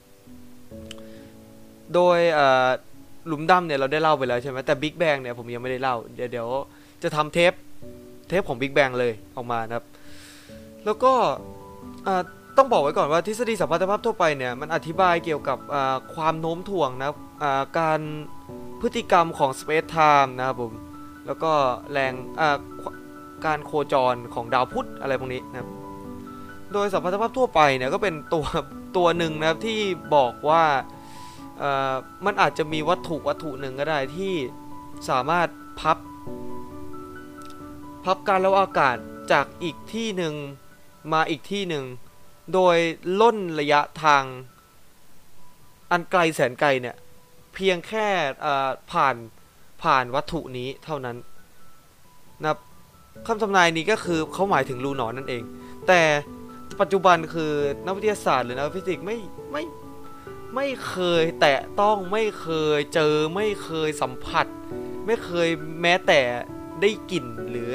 [1.94, 2.18] โดย
[3.26, 6.48] หลุมดำเนี่ยเราได้เล่าไปแล้วใช่ไหมแต่บิ๊กแบงเนี่ยผมยังไม่ได้เล่า เดี๋ยวเดี๋ยว
[7.02, 7.52] จะทำเทป
[8.28, 9.84] เทปของบิ๊กแบงเลยออกมานะครับ
[10.84, 11.12] แล้วก็
[12.56, 15.58] ต้องบอกไว้ก่อนว่าทฤษฎีสัมพัทธภาพทั่วไปเนี่ยมันอธิบายเกี่ยวกับ
[16.14, 17.16] ความโน้มถ่วงนะครับ
[17.78, 18.00] การ
[18.80, 20.72] พฤติกรรมของ Space Time นะครับผม
[21.26, 21.52] แล้วก็
[21.92, 22.12] แรง
[23.46, 25.68] การโคจรของดาวพุธอะไรพวกนี้นะครับ
[26.72, 28.46] โดยสัมพัทธภาพทั่วไปเนี่ยก็เป็นตัว
[28.96, 29.80] ตัวหนึ่งนะครับที่
[30.16, 30.64] บอกว่า
[32.24, 34.34] มันอาจจะมีวัตถุวัตถุหนึ่งก็ได้ที่
[35.08, 35.48] สามารถ
[35.80, 35.98] พับ
[38.04, 38.96] พับการแล้วอากาศ
[39.32, 40.34] จากอีกที่หนึ่ง
[41.12, 41.84] มาอีกที่หนึ่ง
[42.54, 42.76] โดย
[43.20, 44.24] ล่นระยะทาง
[45.90, 46.96] อันไกลแสนไกลเนี่ย
[47.54, 48.08] เพียงแค่
[48.92, 49.16] ผ่าน
[49.82, 51.16] ผ่านวัตถุนี้เท่านั้น
[52.42, 52.58] นะครับ
[53.26, 55.42] คำทำนายนี้ก็คือเขาหมายถึงรูหนอนนั่นเอง
[55.88, 56.00] แต่
[56.80, 57.52] ปัจจุบันคือ
[57.84, 59.16] นักวิทยาศาสตร์หรือนักฟิสิกส์ไม่
[59.52, 59.62] ไม่
[60.54, 64.46] ไม่เคยแตะต้องไม่เคยเจอไม่เคยสัมผัส
[65.06, 65.48] ไม่เคย
[65.82, 66.20] แม้แต่
[66.80, 67.70] ได้กลิ่นหรือ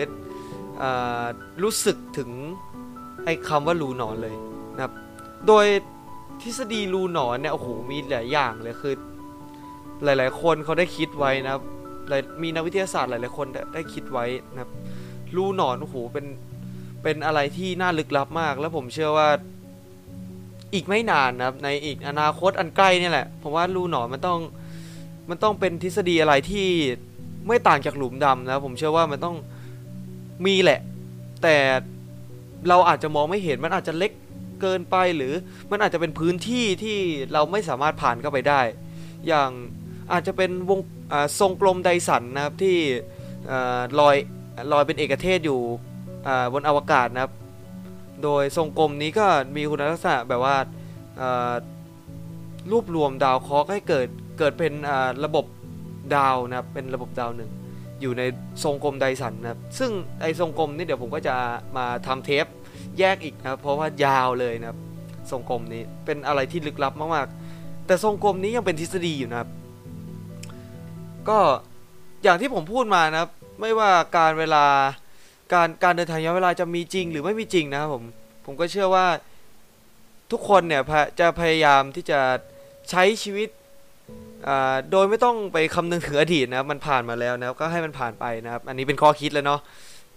[0.81, 1.25] อา
[1.63, 2.29] รู้สึกถึง
[3.25, 4.35] ไอ้คำว่ารูหนอนเลย
[4.75, 4.93] นะครับ
[5.47, 5.65] โดย
[6.41, 8.95] ทฤษฎีรูหนอนเนี่ยโอ้โหมีหลายอย่างเลยคือ
[10.03, 11.63] หลาย ๆ คนเขาได้คิดไว้นะครับ
[12.41, 14.69] มีนักวิทยาศาสตร์หลาย ๆ คนได้คิดไว้นะครับ
[15.37, 16.25] รูหนอนโอ้โหเป็น
[17.03, 19.29] เป็นอะไรที่น่าลึกลับมาก แล้วผมเชื่อว่า
[20.73, 24.39] อีกไม่นานนะครับ ในอีกอนาคตอันใกล้เนี่ยแหละผมว่ารูหนอนมันต้อง
[25.29, 26.67] มันต้องเป็นทฤษฎีอะไรที่
[27.47, 29.35] ไม่ต่างจากหลุมดำนะ ผมเชื่อว่ามันต้อง
[30.45, 30.79] มีแหละ
[31.43, 31.55] แต่
[32.69, 34.11] เราอาจจะมองไม่เห็นมันอาจจะเล็ก
[34.61, 35.33] เกินไปหรือ
[35.71, 36.97] มันอาจจะเป็นพื้นที่ที่
[37.33, 38.61] เราไม่สามารถผ่านเข้าไปได้
[39.27, 39.49] อย่าง
[40.11, 40.79] อาจจะเป็นวง
[41.39, 42.77] ทรงกลมไดสันนะครับที่
[43.51, 43.53] อ
[43.99, 44.15] ลอย
[44.71, 45.59] ลอยเป็นเอกเทศอยู่
[46.53, 47.33] บนอวกาศนะครับ
[48.23, 50.55] โดยทรงกลมนี้ก็มีคุณลักษณะแบบว่า
[52.71, 54.07] รวบรวมดาวเคราะห์ให้เกิด
[54.39, 54.73] เกิดเป็น
[55.25, 55.45] ระบบ
[56.15, 57.51] ดาวนะครับเป็นระบบดาวหนึ่ง
[58.01, 58.23] อยู่ใน
[58.63, 59.91] ทรงกลมไดสันนะครับซึ่ง
[60.21, 61.35] ไอทรงกลมนี่เดี๋ยวผมก็จะ
[61.77, 62.45] มาทำเทป
[62.99, 64.77] แยกอีกนะครับเพราะว่ายาวเลยนะครับ
[65.31, 69.49] ทรงกลมนี้เป็นอะไรที่ลึกลับมากๆ แต่ทรงกลมนี้ยังเป็นทฤษฎีอยู่นะครับ
[71.29, 71.39] ก็
[72.23, 74.65] อย่างที่ผมพูดมานะครับ ไม่ว่าการเวลา
[75.53, 78.03] การการเดินทางย้อนเวลาจะมีจริงหรือไม่มีจริงนะครับผม
[78.45, 79.05] ผมก็เชื่อว่า
[80.31, 82.19] ทุกคนเนี่ยพะจะพยายามที่จะ
[82.89, 83.49] ใช้ชีวิต
[84.47, 89.61] อ่าโดยไม่ต้องไปคำนึงถึงอดีตนะครับมันผ่านมาแล้วนะครับก็ให้มันผ่านไปนะครับ อันนี้เป็นข้อคิดแล้วเนาะ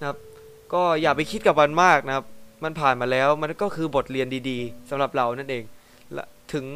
[0.00, 0.16] นะครับ
[0.72, 2.24] ก็อย่าไปคิดกับมันมากนะครับ
[2.64, 5.64] มันผ่านมาแล้วมันก็คือบทเรียนดีๆสำหรับเรานั่นเอง
[6.12, 6.66] และถึง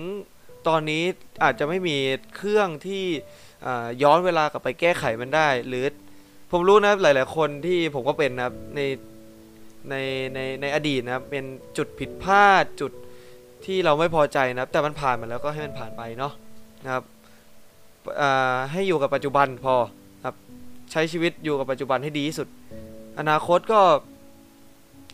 [0.68, 1.02] ตอนนี้
[1.44, 1.96] อาจจะไม่มี
[2.36, 3.04] เครื่องที่
[3.66, 5.84] อ่าย้อนเวลากลับไปแก้ไขมันได้ หรือ
[6.50, 8.80] ผมรู้นะครับหลาย ๆ คนที่ผมก็เป็นนะครับใน
[9.90, 9.94] ใน
[10.34, 11.44] ในในอดีตนะครับ เป็น
[11.76, 12.92] จุดผิดพลาดจุด
[13.64, 16.32] ที่เราไม่พอใจนะครับ แต่มันผ่านมาแล้วก็ให้มันผ่านไปเนาะ
[16.84, 17.04] นะครับ
[18.72, 19.74] ให้อยู่กับปัจจุบันพอ
[20.24, 20.36] ครับ
[20.92, 22.48] ใช้ชีวิตอยู่กับปัจจุบันให้ดีที่สุด
[23.18, 23.80] อนาคตก็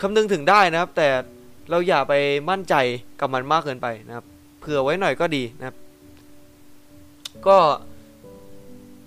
[0.03, 1.09] คำนึงถึงได้นะครับ แต่
[1.71, 2.15] เราอย่าไป
[2.51, 2.75] มั่นใจ
[3.21, 4.25] กับมันมากเกินไปนะครับ
[4.61, 5.77] เผื่อไว้หน่อยก็ดีนะครับ
[7.47, 7.59] ก็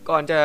[0.09, 0.41] ก่อนจะ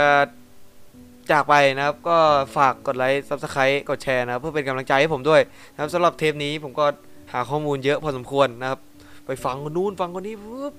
[1.33, 2.19] จากไปนะครับ ก็
[2.57, 5.40] ฝากกดไลค์ subscribe กดแชร์นะครับเพื่อเป็นกำลังใจให้ผมด้วย
[5.73, 6.87] นะครับสำหรับเทปนี้ผมก็
[7.33, 8.81] หาข้อมูลเยอะพอสมควรนะครับ
[9.27, 10.73] ไปฟังคนนู้นฟังคนนี้ปุ๊บ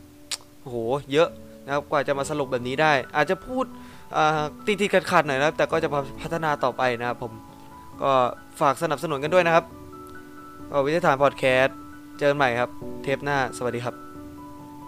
[0.62, 0.78] โอ้โห
[1.12, 1.30] เยอะ
[1.66, 3.66] นะครับกว่าจะมาสรุปแบบนี้ได้ อาจจะพูด
[4.16, 5.90] อ่าติดติดขัดขัดหน่อยนะครับ แต่ก็จะ
[6.22, 7.32] พัฒนาต่อไปนะครับผม
[8.02, 8.12] ก็
[8.62, 9.66] ฝากสนับสนุนกันด้วยนะครับ
[10.86, 11.76] วิทยาฐานพอดแคสต์
[12.20, 12.70] เจอกันใหม่ครับ
[13.04, 14.11] เทปหน้าสวัสดีครับ